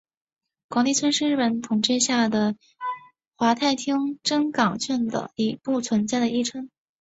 [0.67, 2.55] 广地村是日本统治下的
[3.35, 6.71] 桦太厅真冈郡的已不存在的一村。